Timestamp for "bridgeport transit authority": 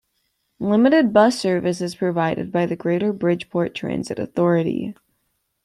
3.13-4.95